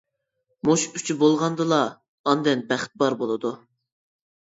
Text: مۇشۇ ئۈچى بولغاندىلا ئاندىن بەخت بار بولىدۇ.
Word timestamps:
مۇشۇ 0.67 0.93
ئۈچى 0.99 1.15
بولغاندىلا 1.19 1.77
ئاندىن 2.31 2.63
بەخت 2.73 2.97
بار 3.03 3.17
بولىدۇ. 3.21 3.53